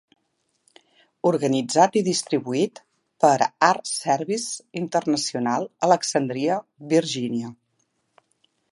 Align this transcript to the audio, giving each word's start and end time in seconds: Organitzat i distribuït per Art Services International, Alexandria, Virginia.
Organitzat 1.31 1.99
i 2.01 2.03
distribuït 2.07 2.81
per 3.25 3.35
Art 3.69 3.93
Services 3.93 4.49
International, 4.83 5.71
Alexandria, 5.91 6.61
Virginia. 6.97 7.55